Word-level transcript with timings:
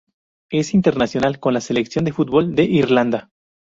Es 0.49 0.73
internacional 0.73 1.39
con 1.39 1.53
la 1.53 1.61
selección 1.61 2.05
de 2.05 2.11
fútbol 2.13 2.55
de 2.55 2.63
Irlanda. 2.63 3.29